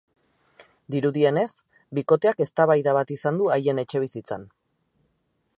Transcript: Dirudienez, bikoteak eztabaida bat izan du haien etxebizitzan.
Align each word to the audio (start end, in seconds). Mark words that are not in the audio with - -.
Dirudienez, 0.95 1.51
bikoteak 1.99 2.43
eztabaida 2.47 2.97
bat 3.01 3.15
izan 3.19 3.41
du 3.43 3.53
haien 3.59 3.83
etxebizitzan. 3.85 4.53